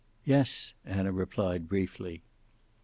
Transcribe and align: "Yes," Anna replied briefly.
"Yes," 0.25 0.73
Anna 0.83 1.11
replied 1.11 1.69
briefly. 1.69 2.23